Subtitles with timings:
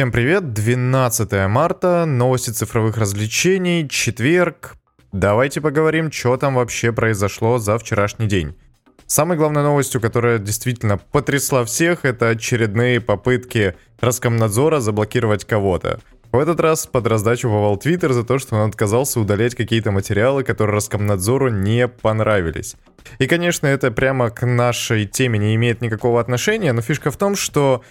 [0.00, 4.76] Всем привет, 12 марта, новости цифровых развлечений, четверг.
[5.12, 8.56] Давайте поговорим, что там вообще произошло за вчерашний день.
[9.04, 16.00] Самой главной новостью, которая действительно потрясла всех, это очередные попытки Роскомнадзора заблокировать кого-то.
[16.32, 20.44] В этот раз под раздачу вовал Твиттер за то, что он отказался удалять какие-то материалы,
[20.44, 22.74] которые Роскомнадзору не понравились.
[23.18, 27.36] И, конечно, это прямо к нашей теме не имеет никакого отношения, но фишка в том,
[27.36, 27.82] что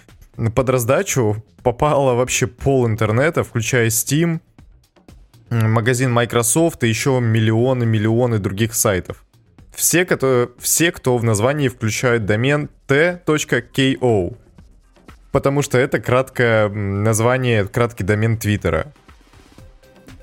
[0.54, 4.40] под раздачу попало вообще пол интернета, включая Steam,
[5.50, 9.24] магазин Microsoft и еще миллионы-миллионы других сайтов.
[9.74, 14.36] Все, кто, все, кто в названии включают домен t.ko,
[15.32, 18.92] потому что это краткое название, краткий домен Твиттера.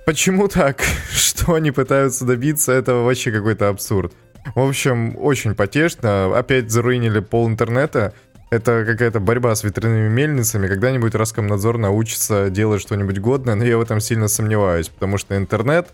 [0.05, 0.81] Почему так?
[1.11, 2.71] Что они пытаются добиться?
[2.71, 4.13] Это вообще какой-то абсурд.
[4.55, 6.37] В общем, очень потешно.
[6.37, 8.13] Опять заруинили пол интернета.
[8.49, 10.67] Это какая-то борьба с ветряными мельницами.
[10.67, 15.89] Когда-нибудь Роскомнадзор научится делать что-нибудь годное, но я в этом сильно сомневаюсь, потому что интернет,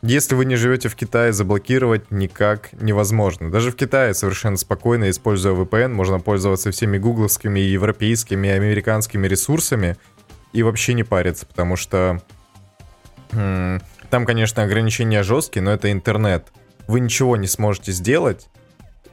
[0.00, 3.50] если вы не живете в Китае, заблокировать никак невозможно.
[3.50, 9.98] Даже в Китае совершенно спокойно, используя VPN, можно пользоваться всеми гугловскими, европейскими, американскими ресурсами
[10.54, 12.22] и вообще не париться, потому что
[13.30, 16.48] там, конечно, ограничения жесткие, но это интернет.
[16.86, 18.48] Вы ничего не сможете сделать,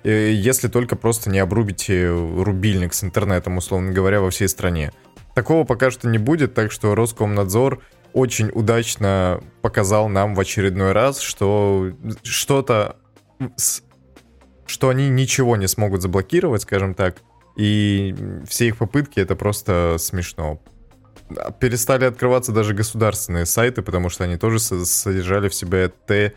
[0.03, 4.91] если только просто не обрубите рубильник с интернетом, условно говоря, во всей стране.
[5.36, 7.81] Такого пока что не будет, так что Роскомнадзор
[8.14, 11.91] очень удачно показал нам в очередной раз, что
[12.23, 12.95] что-то,
[14.66, 17.17] что они ничего не смогут заблокировать, скажем так,
[17.56, 18.16] и
[18.47, 20.61] все их попытки это просто смешно.
[21.59, 26.34] Перестали открываться даже государственные сайты, потому что они тоже содержали в себе Т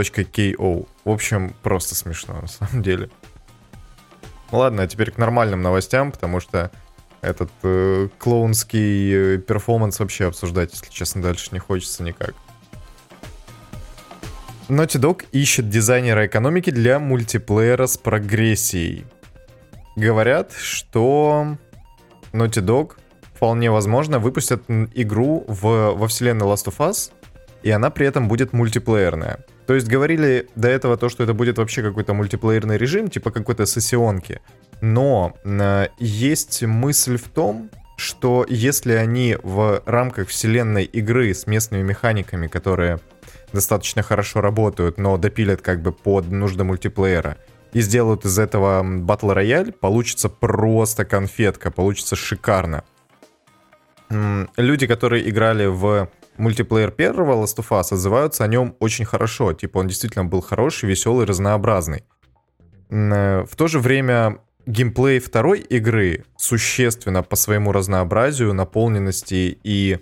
[0.00, 0.88] .ko.
[1.04, 3.10] В общем, просто смешно на самом деле.
[4.52, 6.70] Ладно, а теперь к нормальным новостям, потому что
[7.20, 12.34] этот э, клоунский э, перформанс вообще обсуждать, если честно, дальше не хочется никак.
[14.68, 19.06] Naughty Dog ищет дизайнера экономики для мультиплеера с прогрессией.
[19.96, 21.56] Говорят, что
[22.32, 22.92] Naughty Dog
[23.34, 27.12] вполне возможно выпустят игру в, во вселенной Last of Us,
[27.62, 29.44] и она при этом будет мультиплеерная.
[29.66, 33.66] То есть говорили до этого то, что это будет вообще какой-то мультиплеерный режим, типа какой-то
[33.66, 34.40] сессионки.
[34.80, 41.82] Но э, есть мысль в том, что если они в рамках вселенной игры с местными
[41.82, 43.00] механиками, которые
[43.52, 47.38] достаточно хорошо работают, но допилят как бы под нужды мультиплеера,
[47.72, 52.84] и сделают из этого батл рояль, получится просто конфетка, получится шикарно.
[54.56, 59.52] Люди, которые играли в мультиплеер первого Last of Us отзываются о нем очень хорошо.
[59.52, 62.04] Типа он действительно был хороший, веселый, разнообразный.
[62.90, 69.98] Э, в то же время геймплей второй игры существенно по своему разнообразию, наполненности и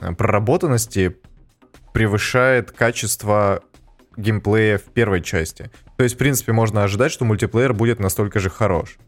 [0.00, 1.16] э, проработанности
[1.92, 3.62] превышает качество
[4.16, 5.70] геймплея в первой части.
[5.96, 8.98] То есть, в принципе, можно ожидать, что мультиплеер будет настолько же хорош.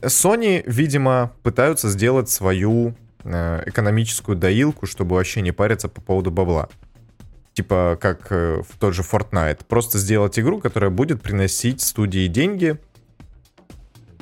[0.00, 2.94] Sony, видимо, пытаются сделать свою
[3.24, 6.68] экономическую доилку, чтобы вообще не париться по поводу бабла.
[7.54, 9.64] Типа как э, в тот же Fortnite.
[9.66, 12.78] Просто сделать игру, которая будет приносить студии деньги,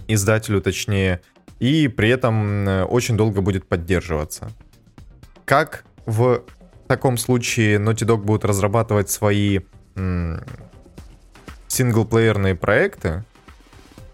[0.07, 1.21] издателю точнее,
[1.59, 4.51] и при этом э, очень долго будет поддерживаться.
[5.45, 6.43] Как в
[6.89, 9.61] таком случае Naughty Dog будут разрабатывать свои
[11.69, 13.25] синглплеерные проекты,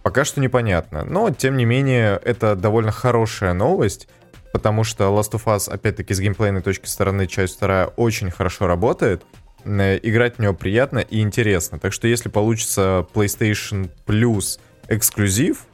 [0.02, 1.04] пока что непонятно.
[1.04, 4.08] Но, тем не менее, это довольно хорошая новость,
[4.58, 9.22] потому что Last of Us, опять-таки, с геймплейной точки стороны, часть вторая очень хорошо работает.
[9.64, 11.78] Э, играть в него приятно и интересно.
[11.78, 14.58] Так что если получится PlayStation Plus
[14.88, 15.64] эксклюзив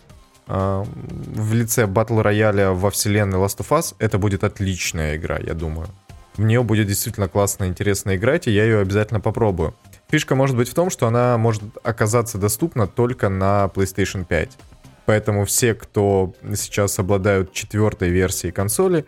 [0.49, 5.55] э, в лице Battle Royale во вселенной Last of Us, это будет отличная игра, я
[5.55, 5.89] думаю.
[6.37, 9.75] В нее будет действительно классно и интересно играть, и я ее обязательно попробую.
[10.11, 14.59] Фишка может быть в том, что она может оказаться доступна только на PlayStation 5.
[15.07, 19.05] Поэтому все, кто сейчас обладают четвертой версией консоли,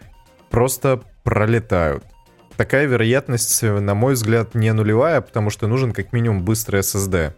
[0.51, 2.05] просто пролетают.
[2.57, 7.33] Такая вероятность, на мой взгляд, не нулевая, потому что нужен как минимум быстрый SSD.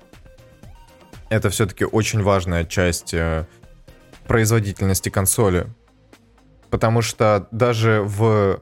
[1.28, 3.46] Это все-таки очень важная часть э,
[4.26, 5.66] производительности консоли.
[6.70, 8.60] Потому что даже в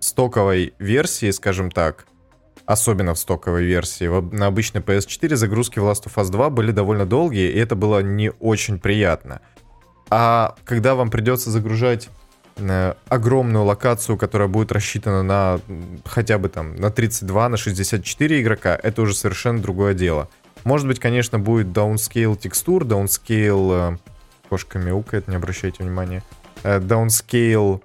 [0.00, 2.06] стоковой версии, скажем так,
[2.66, 4.06] особенно в стоковой версии.
[4.34, 8.00] На обычной PS4 загрузки в Last of Us 2 были довольно долгие, и это было
[8.00, 9.40] не очень приятно.
[10.10, 12.08] А когда вам придется загружать
[12.56, 15.60] э, огромную локацию, которая будет рассчитана на
[16.04, 20.28] хотя бы там на 32, на 64 игрока, это уже совершенно другое дело.
[20.64, 23.94] Может быть, конечно, будет downscale текстур, downscale...
[23.94, 23.96] Э,
[24.48, 26.22] кошка мяукает, не обращайте внимания.
[26.62, 27.80] Э, downscale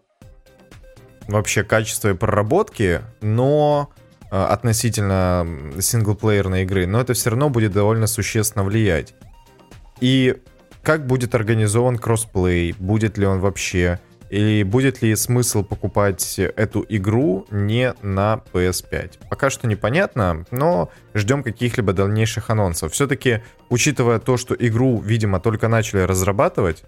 [1.27, 3.89] вообще качества и проработки, но
[4.29, 5.47] относительно
[5.79, 9.13] синглплеерной игры, но это все равно будет довольно существенно влиять.
[9.99, 10.35] И
[10.83, 17.45] как будет организован кроссплей, будет ли он вообще, и будет ли смысл покупать эту игру
[17.49, 19.27] не на PS5?
[19.29, 22.91] Пока что непонятно, но ждем каких-либо дальнейших анонсов.
[22.93, 26.83] Все-таки, учитывая то, что игру, видимо, только начали разрабатывать,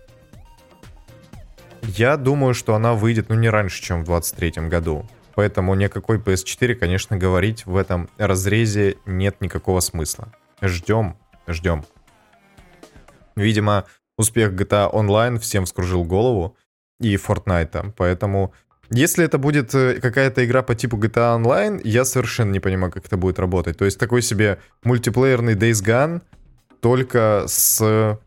[1.82, 5.10] я думаю, что она выйдет, ну, не раньше, чем в 2023 году.
[5.36, 10.34] Поэтому никакой PS4, конечно, говорить в этом разрезе нет никакого смысла.
[10.62, 11.18] Ждем,
[11.48, 11.86] ждем.
[13.36, 13.86] Видимо,
[14.18, 16.58] успех GTA Online всем вскружил голову
[17.00, 17.94] и Fortnite.
[17.96, 18.54] Поэтому,
[18.90, 23.06] если это будет э, какая-то игра по типу GTA Online, я совершенно не понимаю, как
[23.06, 23.78] это будет работать.
[23.78, 26.22] То есть такой себе мультиплеерный Days Gone,
[26.82, 28.20] только с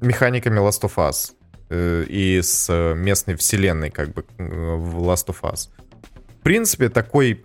[0.00, 1.34] механиками Last of Us
[1.70, 5.68] и с местной вселенной, как бы, в Last of Us.
[6.40, 7.44] В принципе, такой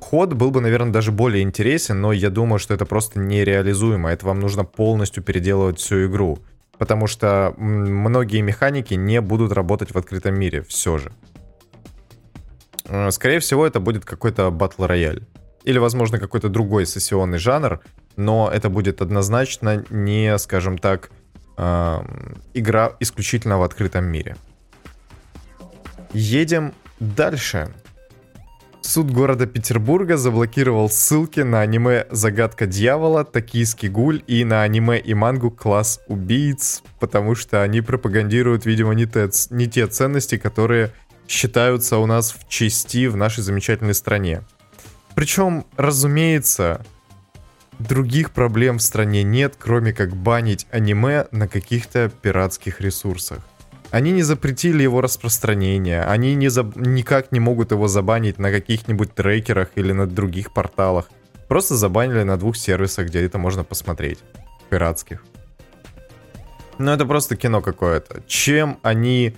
[0.00, 4.10] ход был бы, наверное, даже более интересен, но я думаю, что это просто нереализуемо.
[4.10, 6.38] Это вам нужно полностью переделывать всю игру
[6.82, 11.12] потому что многие механики не будут работать в открытом мире все же.
[12.86, 15.22] Э, скорее всего, это будет какой-то батл рояль.
[15.62, 17.78] Или, возможно, какой-то другой сессионный жанр,
[18.16, 21.21] но это будет однозначно не, скажем так, э,
[21.56, 24.36] игра исключительно в открытом мире.
[26.12, 27.72] Едем дальше.
[28.84, 35.14] Суд города Петербурга заблокировал ссылки на аниме «Загадка дьявола», «Токийский гуль» и на аниме и
[35.14, 40.92] мангу «Класс убийц», потому что они пропагандируют, видимо, не те, не те ценности, которые
[41.28, 44.42] считаются у нас в части в нашей замечательной стране.
[45.14, 46.84] Причем, разумеется,
[47.82, 53.38] других проблем в стране нет, кроме как банить аниме на каких-то пиратских ресурсах.
[53.90, 56.62] Они не запретили его распространение, они не за...
[56.76, 61.10] никак не могут его забанить на каких-нибудь трекерах или на других порталах.
[61.46, 64.18] Просто забанили на двух сервисах, где это можно посмотреть.
[64.70, 65.22] Пиратских.
[66.78, 68.22] Ну это просто кино какое-то.
[68.26, 69.36] Чем они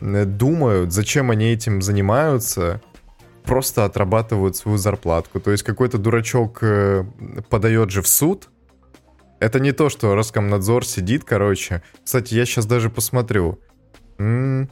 [0.00, 2.80] э, думают, зачем они этим занимаются,
[3.44, 5.40] просто отрабатывают свою зарплатку.
[5.40, 7.04] То есть какой-то дурачок э,
[7.48, 8.48] подает же в суд.
[9.40, 11.82] Это не то, что Роскомнадзор сидит, короче.
[12.04, 13.58] Кстати, я сейчас даже посмотрю.
[14.18, 14.68] М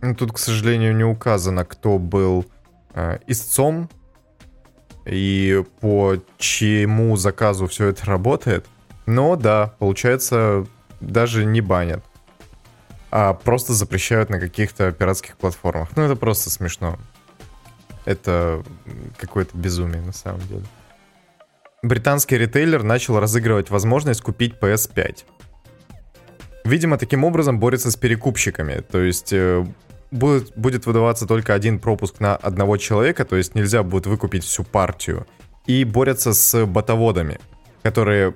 [0.00, 2.44] -м Тут, к сожалению, не указано, кто был
[2.94, 3.88] э, истцом
[5.06, 8.66] и по чьему заказу все это работает.
[9.06, 10.66] Но да, получается,
[11.00, 12.04] даже не банят,
[13.10, 15.88] а просто запрещают на каких-то пиратских платформах.
[15.96, 16.98] Ну, это просто смешно.
[18.08, 18.62] Это
[19.18, 20.64] какое-то безумие на самом деле.
[21.82, 25.24] Британский ритейлер начал разыгрывать возможность купить PS5.
[26.64, 28.80] Видимо, таким образом борется с перекупщиками.
[28.80, 29.62] То есть э,
[30.10, 34.64] будет, будет выдаваться только один пропуск на одного человека, то есть нельзя будет выкупить всю
[34.64, 35.26] партию.
[35.66, 37.38] И борются с ботоводами,
[37.82, 38.34] которые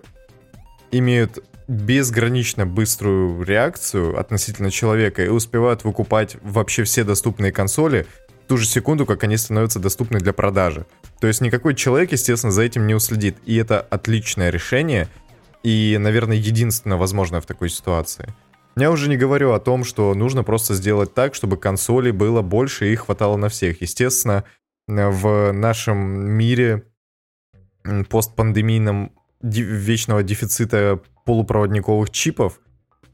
[0.91, 8.07] имеют безгранично быструю реакцию относительно человека и успевают выкупать вообще все доступные консоли
[8.49, 10.87] ту же секунду, как они становятся доступны для продажи.
[11.21, 13.37] То есть никакой человек, естественно, за этим не уследит.
[13.47, 15.09] И это отличное решение—
[15.63, 18.35] и, наверное, единственное возможное в такой ситуации.
[18.77, 22.93] Я уже не говорю о том, что нужно просто сделать так, чтобы консолей было больше
[22.93, 23.83] и хватало на всех.
[23.83, 24.45] Естественно,
[24.89, 26.85] в нашем мире
[28.09, 29.13] постпандемийном
[29.43, 32.61] вечного дефицита полупроводниковых чипов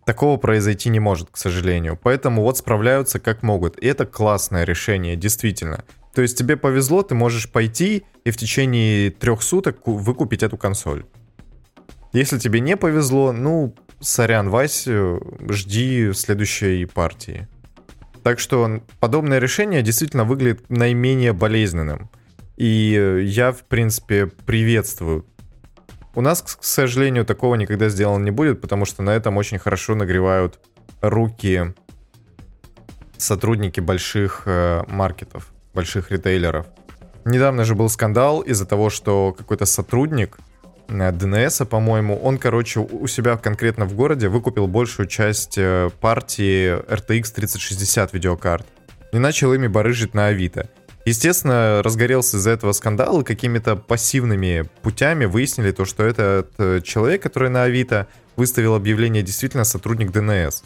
[0.09, 1.99] такого произойти не может, к сожалению.
[2.03, 3.79] Поэтому вот справляются как могут.
[3.79, 5.85] И это классное решение, действительно.
[6.15, 11.05] То есть тебе повезло, ты можешь пойти и в течение трех суток выкупить эту консоль.
[12.15, 14.89] Если тебе не повезло, ну, сорян, Вась,
[15.51, 17.47] жди следующей партии.
[18.23, 22.09] Так что подобное решение действительно выглядит наименее болезненным.
[22.57, 25.27] И я, в принципе, приветствую.
[26.19, 29.95] У нас, к сожалению, такого никогда сделано не будет, потому что на этом очень хорошо
[29.95, 30.59] нагревают
[31.01, 31.73] руки
[33.17, 36.67] сотрудники больших э, маркетов, больших ритейлеров.
[37.25, 40.39] Недавно же был скандал из-за того, что какой-то сотрудник
[40.89, 47.33] ДНС, по-моему, он, короче, у себя конкретно в городе выкупил большую часть э, партии RTX
[47.33, 48.67] 3060 видеокарт
[49.13, 50.69] и начал ими барыжить на Авито.
[51.09, 57.23] Естественно, разгорелся из-за этого скандал, и какими-то пассивными путями выяснили то, что этот э, человек,
[57.23, 60.65] который на Авито выставил объявление, действительно сотрудник ДНС.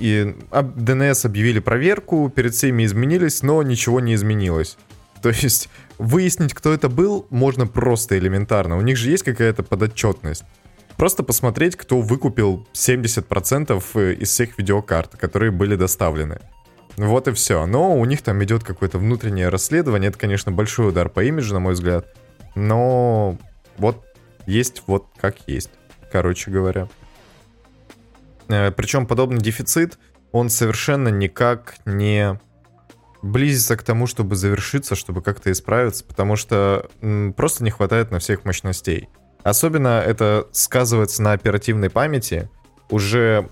[0.00, 4.76] И ДНС объявили проверку, перед всеми изменились, но ничего не изменилось.
[5.22, 8.76] То есть выяснить, кто это был, можно просто элементарно.
[8.76, 10.42] У них же есть какая-то подотчетность.
[10.96, 16.40] Просто посмотреть, кто выкупил 70% э, из всех видеокарт, которые были доставлены.
[17.06, 17.64] Вот и все.
[17.64, 20.10] Но у них там идет какое-то внутреннее расследование.
[20.10, 22.06] Это, конечно, большой удар по имиджу, на мой взгляд.
[22.54, 23.38] Но
[23.78, 24.04] вот
[24.46, 25.70] есть вот как есть,
[26.12, 26.88] короче говоря.
[28.48, 29.98] Э, Причем подобный дефицит,
[30.30, 32.38] он совершенно никак не
[33.22, 36.88] близится к тому, чтобы завершиться, чтобы как-то исправиться, потому что
[37.36, 39.08] просто не хватает на всех мощностей.
[39.42, 42.50] Особенно это сказывается на оперативной памяти.
[42.90, 43.48] Уже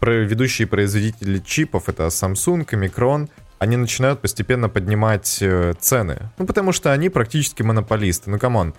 [0.00, 3.28] ведущие производители чипов, это Samsung, Micron,
[3.58, 6.30] они начинают постепенно поднимать э, цены.
[6.38, 8.30] Ну, потому что они практически монополисты.
[8.30, 8.74] Ну, come on.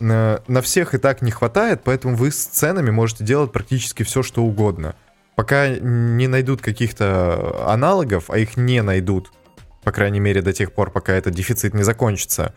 [0.00, 4.44] На всех и так не хватает, поэтому вы с ценами можете делать практически все, что
[4.44, 4.94] угодно.
[5.34, 9.32] Пока не найдут каких-то аналогов, а их не найдут,
[9.82, 12.54] по крайней мере, до тех пор, пока этот дефицит не закончится.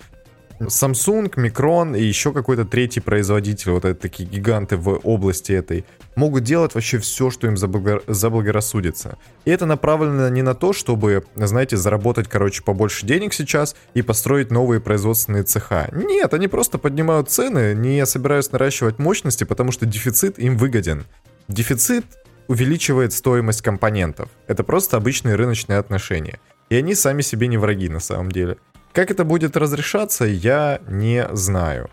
[0.68, 6.44] Samsung, Micron и еще какой-то третий производитель, вот это такие гиганты в области этой, могут
[6.44, 9.18] делать вообще все, что им заблаго- заблагорассудится.
[9.46, 14.52] И это направлено не на то, чтобы, знаете, заработать, короче, побольше денег сейчас и построить
[14.52, 15.90] новые производственные цеха.
[15.92, 21.06] Нет, они просто поднимают цены, не собираются наращивать мощности, потому что дефицит им выгоден.
[21.48, 22.06] Дефицит
[22.48, 24.30] увеличивает стоимость компонентов.
[24.48, 26.40] Это просто обычные рыночные отношения.
[26.70, 28.58] И они сами себе не враги на самом деле.
[28.94, 31.90] Как это будет разрешаться, я не знаю.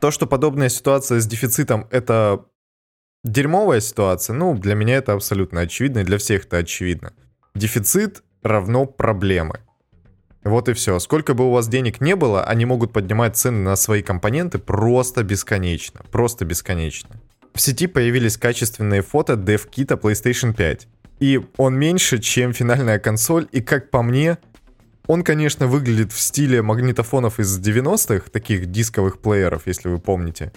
[0.00, 2.44] То, что подобная ситуация с дефицитом это
[3.24, 7.12] дерьмовая ситуация, ну, для меня это абсолютно очевидно, и для всех это очевидно.
[7.54, 9.60] Дефицит равно проблемы.
[10.44, 10.98] Вот и все.
[11.00, 15.24] Сколько бы у вас денег не было, они могут поднимать цены на свои компоненты просто
[15.24, 16.02] бесконечно.
[16.12, 17.20] Просто бесконечно.
[17.52, 20.88] В сети появились качественные фото дев-кита PlayStation 5.
[21.18, 24.38] И он меньше, чем финальная консоль, и как по мне,
[25.06, 30.52] он, конечно, выглядит в стиле магнитофонов из 90-х, таких дисковых плееров, если вы помните.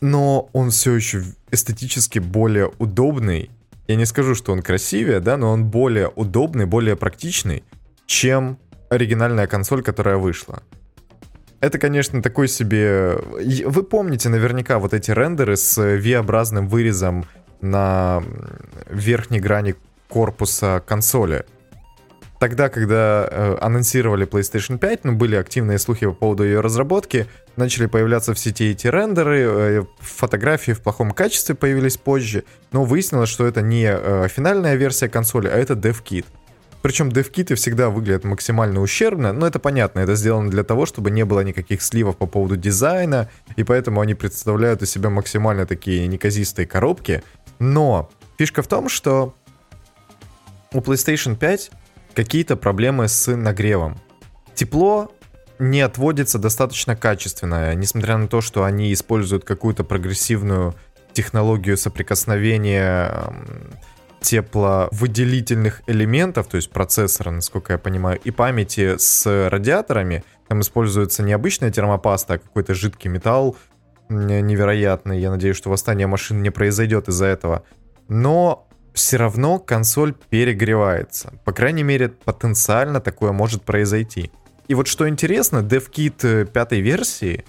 [0.00, 3.50] Но он все еще эстетически более удобный.
[3.86, 7.64] Я не скажу, что он красивее, да, но он более удобный, более практичный,
[8.06, 8.58] чем
[8.90, 10.62] оригинальная консоль, которая вышла.
[11.60, 13.16] Это, конечно, такой себе...
[13.64, 17.24] Вы помните наверняка вот эти рендеры с V-образным вырезом
[17.60, 18.22] на
[18.90, 19.74] верхней грани
[20.08, 21.46] корпуса консоли.
[22.38, 27.26] Тогда, когда э, анонсировали PlayStation 5, ну, были активные слухи по поводу ее разработки,
[27.56, 33.28] начали появляться в сети эти рендеры, э, фотографии в плохом качестве появились позже, но выяснилось,
[33.28, 36.26] что это не э, финальная версия консоли, а это DevKit.
[36.82, 41.24] Причем DevKiты всегда выглядят максимально ущербно, но это понятно, это сделано для того, чтобы не
[41.24, 46.66] было никаких сливов по поводу дизайна, и поэтому они представляют из себя максимально такие неказистые
[46.66, 47.22] коробки.
[47.58, 49.34] Но фишка в том, что
[50.74, 51.70] у PlayStation 5
[52.14, 53.98] какие-то проблемы с нагревом.
[54.54, 55.12] Тепло
[55.58, 60.74] не отводится достаточно качественно, несмотря на то, что они используют какую-то прогрессивную
[61.12, 63.32] технологию соприкосновения
[64.20, 70.24] тепловыделительных элементов, то есть процессора, насколько я понимаю, и памяти с радиаторами.
[70.48, 73.56] Там используется не обычная термопаста, а какой-то жидкий металл
[74.08, 75.20] невероятный.
[75.20, 77.64] Я надеюсь, что восстание машин не произойдет из-за этого.
[78.08, 81.34] Но все равно консоль перегревается.
[81.44, 84.30] По крайней мере, потенциально такое может произойти.
[84.68, 87.44] И вот что интересно, DevKit пятой версии,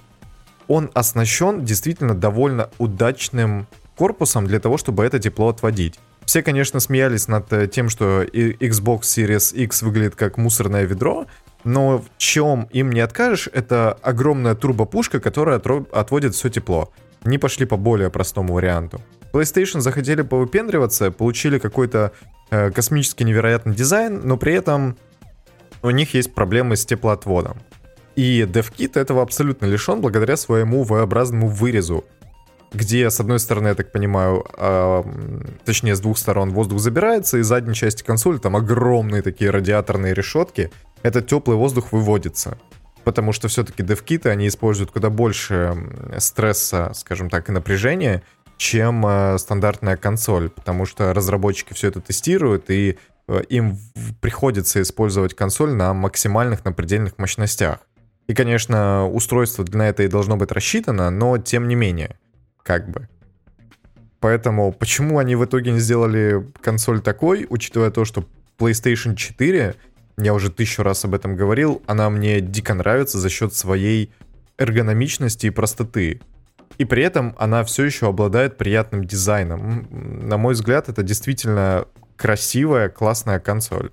[0.68, 6.00] он оснащен действительно довольно удачным корпусом для того, чтобы это тепло отводить.
[6.26, 11.28] Все, конечно, смеялись над тем, что Xbox Series X выглядит как мусорное ведро,
[11.64, 16.92] но в чем им не откажешь, это огромная турбопушка, которая отводит все тепло.
[17.24, 19.02] Они пошли по более простому варианту.
[19.36, 22.14] PlayStation захотели повыпендриваться, получили какой-то
[22.52, 24.96] э, космически невероятный дизайн, но при этом
[25.84, 27.58] у них есть проблемы с теплоотводом.
[28.16, 32.06] И DevKit этого абсолютно лишен благодаря своему V-образному вырезу,
[32.72, 35.04] где, с одной стороны, я так понимаю, э,
[35.66, 40.72] точнее, с двух сторон воздух забирается, и задней части консоли там огромные такие радиаторные решетки,
[41.04, 42.58] этот теплый воздух выводится.
[43.04, 45.76] Потому что все-таки DevKit, они используют куда больше
[46.20, 48.24] стресса, скажем так, и напряжения,
[48.58, 52.98] чем э, стандартная консоль, потому что разработчики все это тестируют, и
[53.28, 53.78] э, им
[54.22, 57.80] приходится использовать консоль на максимальных, на предельных мощностях.
[58.28, 62.18] И, конечно, устройство на это и должно быть рассчитано, но тем не менее,
[62.64, 63.08] как бы.
[64.20, 68.26] Поэтому почему они в итоге не сделали консоль такой, учитывая то, что
[68.58, 69.76] PlayStation 4,
[70.18, 74.12] я уже тысячу раз об этом говорил, она мне дико нравится за счет своей
[74.58, 76.22] эргономичности и простоты.
[76.78, 79.88] И при этом она все еще обладает приятным дизайном.
[79.92, 81.86] На мой взгляд, это действительно
[82.18, 83.92] красивая, классная консоль.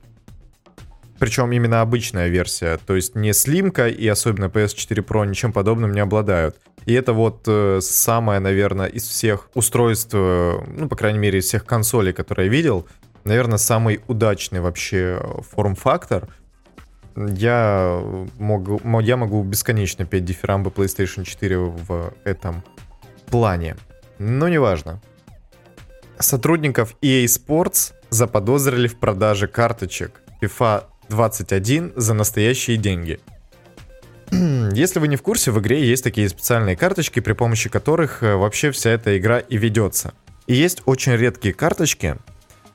[1.18, 6.00] Причем именно обычная версия, то есть не слимка и особенно PS4 Pro ничем подобным не
[6.00, 6.56] обладают.
[6.84, 11.44] И это вот э, самое, наверное, из всех устройств, э, ну, по крайней мере, из
[11.44, 12.88] всех консолей, которые я видел,
[13.22, 16.28] наверное, самый удачный вообще форм-фактор.
[17.16, 18.02] Я
[18.38, 22.62] могу, я могу бесконечно петь дифирамбы PlayStation 4 в этом
[23.26, 23.76] плане.
[24.18, 25.00] Но неважно.
[26.18, 33.20] Сотрудников EA Sports заподозрили в продаже карточек FIFA 21 за настоящие деньги.
[34.30, 38.36] Если вы не в курсе, в игре есть такие специальные карточки, при помощи которых э,
[38.36, 40.14] вообще вся эта игра и ведется.
[40.46, 42.16] И есть очень редкие карточки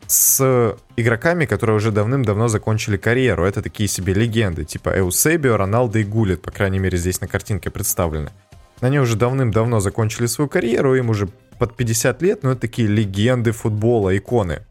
[0.08, 3.46] с игроками, которые уже давным-давно закончили карьеру.
[3.46, 7.70] Это такие себе легенды, типа Эусебио, Роналдо и Гулит, по крайней мере, здесь на картинке
[7.70, 8.32] представлены.
[8.80, 11.28] Они уже давным-давно закончили свою карьеру, им уже
[11.60, 14.62] под 50 лет, но это такие легенды футбола, иконы.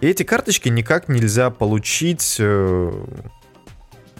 [0.00, 2.92] И эти карточки никак нельзя получить э,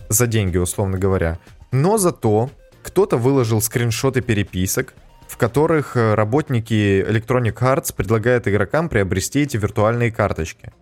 [0.09, 1.39] за деньги, условно говоря.
[1.73, 2.51] Но зато
[2.83, 4.95] кто-то выложил скриншоты переписок,
[5.29, 10.73] в которых э, работники Electronic Arts предлагают игрокам приобрести эти виртуальные карточки.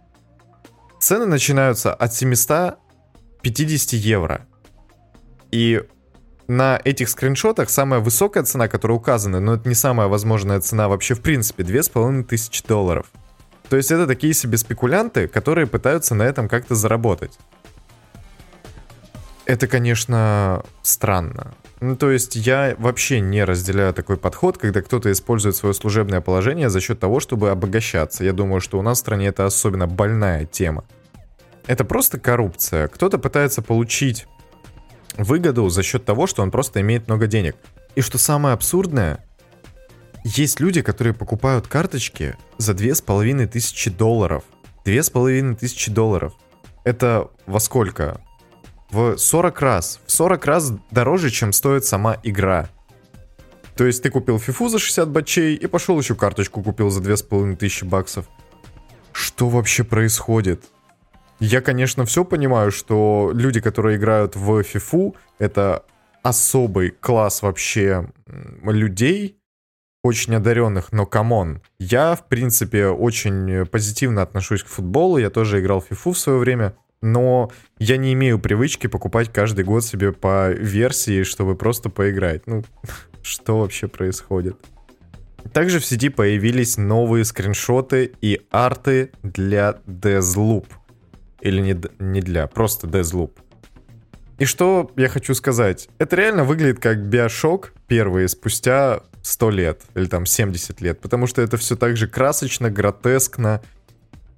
[1.00, 4.46] Цены начинаются от 750 евро.
[5.50, 5.82] И
[6.46, 11.14] на этих скриншотах самая высокая цена, которая указана, но это не самая возможная цена вообще
[11.14, 13.06] в принципе, 2500 долларов.
[13.68, 17.38] То есть это такие себе спекулянты, которые пытаются на этом как-то заработать.
[19.44, 21.54] Это, конечно, странно.
[21.80, 26.68] Ну, то есть я вообще не разделяю такой подход, когда кто-то использует свое служебное положение
[26.68, 28.22] за счет того, чтобы обогащаться.
[28.22, 30.84] Я думаю, что у нас в стране это особенно больная тема.
[31.66, 32.88] Это просто коррупция.
[32.88, 34.26] Кто-то пытается получить
[35.16, 37.56] выгоду за счет того, что он просто имеет много денег.
[37.94, 39.24] И что самое абсурдное,
[40.22, 44.44] есть люди, которые покупают карточки за две с половиной тысячи долларов.
[44.84, 46.34] Две с половиной тысячи долларов.
[46.84, 48.20] Это во сколько?
[48.90, 50.00] В 40 раз.
[50.06, 52.68] В 40 раз дороже, чем стоит сама игра.
[53.76, 57.16] То есть ты купил фифу за 60 бачей и пошел еще карточку купил за две
[57.16, 58.26] с половиной тысячи баксов.
[59.12, 60.64] Что вообще происходит?
[61.38, 65.84] Я, конечно, все понимаю, что люди, которые играют в фифу, это
[66.22, 68.10] особый класс вообще
[68.62, 69.38] людей,
[70.02, 71.62] очень одаренных, но come on.
[71.78, 76.38] Я, в принципе, очень позитивно отношусь к футболу, я тоже играл в FIFA в свое
[76.38, 82.46] время, но я не имею привычки покупать каждый год себе по версии, чтобы просто поиграть.
[82.46, 82.64] Ну,
[83.22, 84.56] что вообще происходит?
[85.52, 90.66] Также в сети появились новые скриншоты и арты для Deathloop.
[91.40, 93.32] Или не, не для, просто Deathloop.
[94.38, 95.88] И что я хочу сказать?
[95.98, 101.42] Это реально выглядит как Bioshock первые спустя 100 лет, или там 70 лет, потому что
[101.42, 103.60] это все так же красочно, гротескно,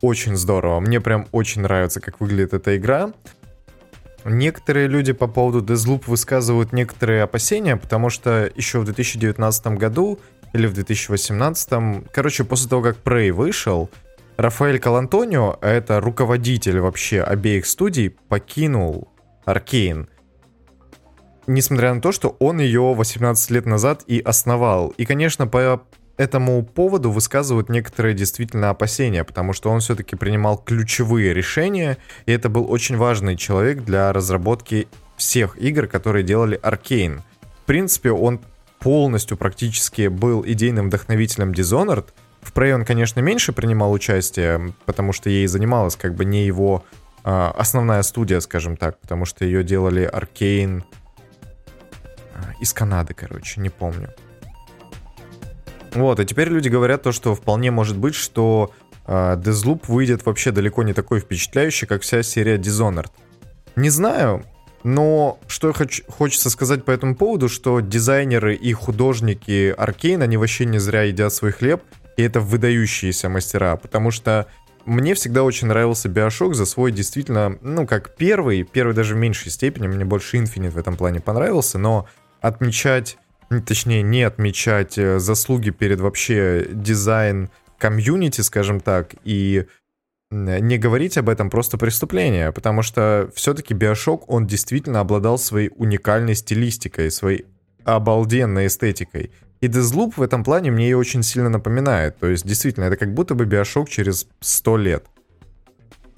[0.02, 0.80] очень здорово.
[0.80, 3.12] Мне прям очень нравится, как выглядит эта игра.
[4.24, 10.20] Некоторые люди по поводу Deathloop высказывают некоторые опасения, потому что еще в 2019 году
[10.52, 13.90] или в 2018, короче, после того, как Prey вышел,
[14.36, 19.08] Рафаэль Калантонио, а это руководитель вообще обеих студий, покинул
[19.44, 20.08] Аркейн.
[21.46, 24.90] Несмотря на то, что он ее 18 лет назад и основал.
[24.90, 25.82] И, конечно, по
[26.16, 32.48] этому поводу высказывают некоторые действительно опасения, потому что он все-таки принимал ключевые решения, и это
[32.48, 37.20] был очень важный человек для разработки всех игр, которые делали Arkane.
[37.62, 38.40] В принципе, он
[38.80, 42.06] полностью практически был идейным вдохновителем Dishonored.
[42.40, 46.84] В Prey он, конечно, меньше принимал участие, потому что ей занималась как бы не его
[47.24, 50.82] э, основная студия, скажем так, потому что ее делали Arkane
[52.34, 54.10] э, из Канады, короче, не помню.
[55.94, 58.72] Вот, и теперь люди говорят то, что вполне может быть, что
[59.06, 63.10] э, Deathloop выйдет вообще далеко не такой впечатляющий, как вся серия Dishonored.
[63.76, 64.44] Не знаю,
[64.84, 70.36] но что я хочу, хочется сказать по этому поводу, что дизайнеры и художники Arkane, они
[70.36, 71.82] вообще не зря едят свой хлеб,
[72.16, 74.46] и это выдающиеся мастера, потому что
[74.84, 79.50] мне всегда очень нравился Bioshock за свой действительно, ну, как первый, первый даже в меньшей
[79.50, 82.08] степени, мне больше Infinite в этом плане понравился, но
[82.40, 83.16] отмечать
[83.60, 89.66] точнее, не отмечать э, заслуги перед вообще дизайн комьюнити, скажем так, и
[90.30, 96.34] не говорить об этом просто преступление, потому что все-таки Биошок, он действительно обладал своей уникальной
[96.34, 97.44] стилистикой, своей
[97.84, 99.30] обалденной эстетикой.
[99.60, 102.18] И Deathloop в этом плане мне ее очень сильно напоминает.
[102.18, 105.06] То есть, действительно, это как будто бы Биошок через 100 лет.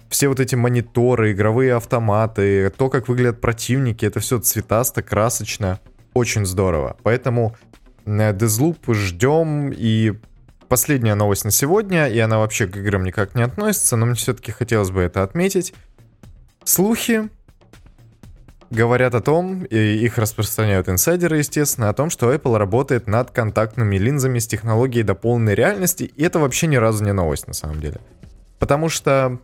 [0.08, 5.80] Все вот эти мониторы, игровые автоматы, то, как выглядят противники, это все цветасто, красочно
[6.14, 6.96] очень здорово.
[7.03, 7.55] Поэтому
[8.07, 9.70] Deathloop ждем.
[9.74, 10.14] И
[10.68, 14.50] последняя новость на сегодня, и она вообще к играм никак не относится, но мне все-таки
[14.50, 15.74] хотелось бы это отметить.
[16.64, 17.29] Слухи
[18.70, 23.96] говорят о том, и их распространяют инсайдеры, естественно, о том, что Apple работает над контактными
[23.96, 28.00] линзами с технологией дополненной реальности, и это вообще ни разу не новость на самом деле.
[28.59, 29.38] Потому что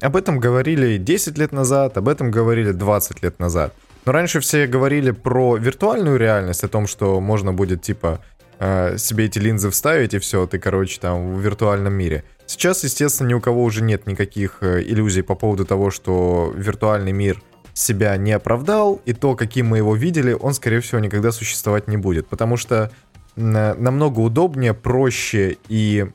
[0.00, 3.74] об этом говорили 10 лет назад, об этом говорили 20 лет назад.
[4.06, 8.20] Но раньше все говорили про виртуальную реальность, о том, что можно будет типа
[8.60, 12.22] э, себе эти линзы вставить и все, ты, короче, там в виртуальном мире.
[12.46, 17.10] Сейчас, естественно, ни у кого уже нет никаких э, иллюзий по поводу того, что виртуальный
[17.10, 17.42] мир
[17.74, 21.96] себя не оправдал, и то, каким мы его видели, он, скорее всего, никогда существовать не
[21.96, 22.28] будет.
[22.28, 22.92] Потому что
[23.34, 26.06] намного удобнее, проще и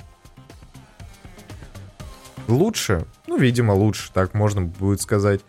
[2.48, 5.42] лучше, ну, видимо, лучше, так можно будет сказать,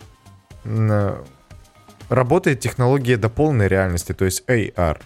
[2.13, 5.01] работает технология до полной реальности, то есть AR.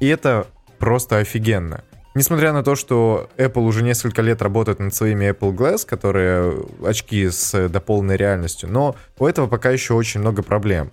[0.00, 0.46] И это
[0.78, 1.82] просто офигенно.
[2.14, 7.28] Несмотря на то, что Apple уже несколько лет работает над своими Apple Glass, которые очки
[7.28, 10.92] с дополненной реальностью, но у этого пока еще очень много проблем.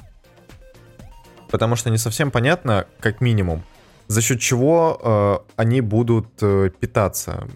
[1.52, 3.64] Потому что не совсем понятно, как минимум,
[4.12, 7.48] за счет чего э, они будут э, питаться,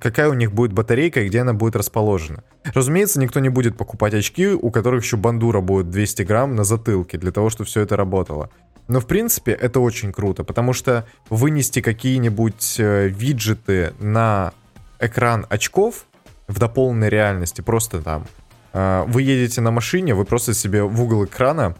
[0.00, 2.44] какая у них будет батарейка и где она будет расположена.
[2.74, 7.16] Разумеется, никто не будет покупать очки, у которых еще бандура будет 200 грамм на затылке,
[7.16, 8.50] для того, чтобы все это работало.
[8.86, 14.52] Но в принципе это очень круто, потому что вынести какие-нибудь э, виджеты на
[15.00, 16.04] экран очков
[16.48, 18.26] в дополненной реальности, просто там,
[18.74, 21.76] э, вы едете на машине, вы просто себе в угол экрана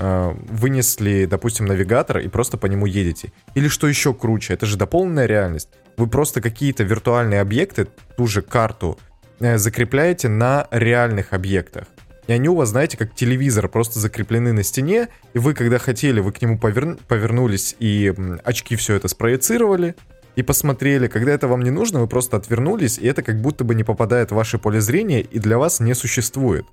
[0.00, 3.32] вынесли, допустим, навигатор и просто по нему едете.
[3.54, 5.68] Или что еще круче, это же дополненная реальность.
[5.96, 7.86] Вы просто какие-то виртуальные объекты,
[8.16, 8.98] ту же карту,
[9.38, 11.84] закрепляете на реальных объектах.
[12.26, 16.20] И они у вас, знаете, как телевизор, просто закреплены на стене, и вы, когда хотели,
[16.20, 16.96] вы к нему повер...
[17.08, 19.96] повернулись и очки все это спроецировали,
[20.36, 21.08] и посмотрели.
[21.08, 24.30] Когда это вам не нужно, вы просто отвернулись, и это как будто бы не попадает
[24.30, 26.66] в ваше поле зрения и для вас не существует.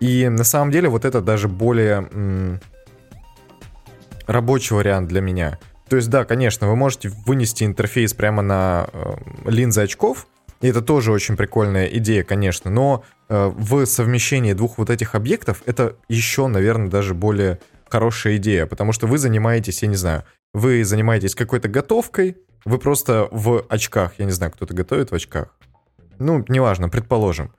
[0.00, 2.60] И на самом деле вот это даже более
[4.26, 5.58] рабочий вариант для меня.
[5.88, 10.26] То есть да, конечно, вы можете вынести интерфейс прямо на э, линзы очков,
[10.60, 15.62] и это тоже очень прикольная идея, конечно, но э, в совмещении двух вот этих объектов
[15.66, 20.84] это еще, наверное, даже более хорошая идея, потому что вы занимаетесь, я не знаю, вы
[20.84, 25.54] занимаетесь какой-то готовкой, вы просто в очках, я не знаю, кто-то готовит в очках,
[26.18, 27.52] ну, неважно, предположим,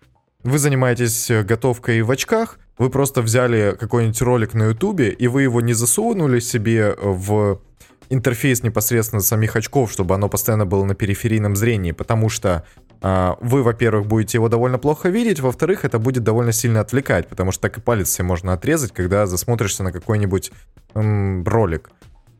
[0.45, 5.61] вы занимаетесь готовкой в очках, вы просто взяли какой-нибудь ролик на ютубе, и вы его
[5.61, 7.61] не засунули себе в
[8.09, 12.63] интерфейс непосредственно самих очков, чтобы оно постоянно было на периферийном зрении, потому что
[13.01, 17.51] а, вы, во-первых, будете его довольно плохо видеть, во-вторых, это будет довольно сильно отвлекать, потому
[17.51, 20.51] что так и палец себе можно отрезать, когда засмотришься на какой-нибудь
[20.93, 21.89] эм, ролик.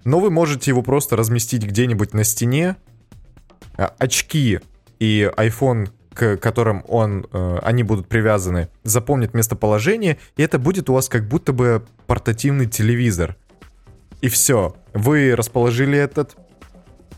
[0.04, 2.76] Но вы можете его просто разместить где-нибудь на стене.
[3.78, 4.60] А, очки
[5.00, 10.93] и iPhone, к которым он, э, они будут привязаны, запомнит местоположение, и это будет у
[10.93, 13.36] вас как будто бы портативный телевизор.
[14.21, 14.75] И все.
[14.93, 16.36] Вы расположили этот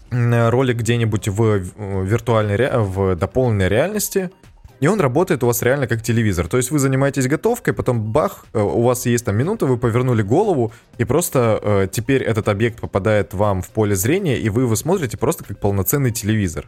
[0.09, 1.57] ролик где-нибудь в
[2.03, 4.31] виртуальной, в дополненной реальности,
[4.79, 6.47] и он работает у вас реально как телевизор.
[6.47, 10.21] То есть вы занимаетесь готовкой, потом бах, э, у вас есть там минута, вы повернули
[10.21, 14.75] голову, и просто э, теперь этот объект попадает вам в поле зрения, и вы его
[14.75, 16.67] смотрите просто как полноценный телевизор.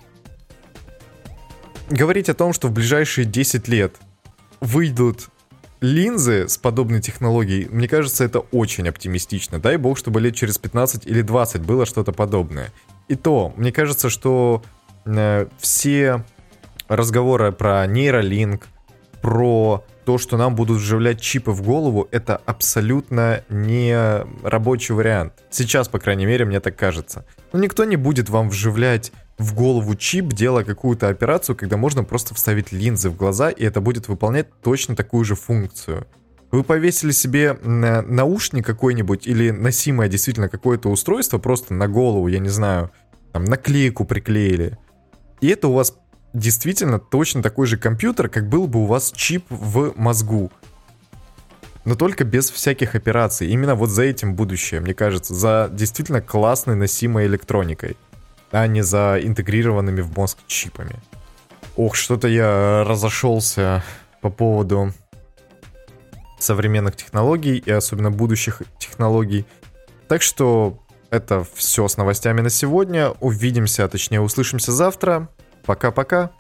[1.90, 3.96] Говорить о том, что в ближайшие 10 лет
[4.60, 5.30] выйдут
[5.82, 9.60] линзы с подобной технологией, мне кажется, это очень оптимистично.
[9.60, 12.72] Дай бог, чтобы лет через 15 или 20 было что-то подобное.
[13.08, 14.62] И то, мне кажется, что
[15.06, 16.24] э, все
[16.88, 18.68] разговоры про нейролинк,
[19.22, 23.96] про то, что нам будут вживлять чипы в голову, это абсолютно не
[24.44, 25.34] рабочий вариант.
[25.50, 27.26] Сейчас, по крайней мере, мне так кажется.
[27.52, 32.36] Но никто не будет вам вживлять в голову чип, делая какую-то операцию, когда можно просто
[32.36, 36.06] вставить линзы в глаза, и это будет выполнять точно такую же функцию.
[36.52, 42.50] Вы повесили себе наушник какой-нибудь или носимое действительно какое-то устройство просто на голову, я не
[42.50, 42.92] знаю,
[43.32, 44.78] там наклейку приклеили.
[45.42, 45.96] И это у вас
[46.34, 50.52] действительно точно такой же компьютер, как был бы у вас чип в мозгу.
[51.86, 53.48] Но только без всяких операций.
[53.48, 55.34] Именно вот за этим будущее, мне кажется.
[55.34, 57.96] За действительно классной носимой электроникой.
[58.52, 60.96] А не за интегрированными в мозг чипами.
[61.76, 63.84] Ох, что-то я разошелся
[64.22, 64.94] по поводу
[66.40, 69.46] современных технологий и особенно будущих технологий.
[70.08, 73.12] Так что это все с новостями на сегодня.
[73.20, 75.30] Увидимся, а точнее услышимся завтра.
[75.66, 76.32] Пока-пока.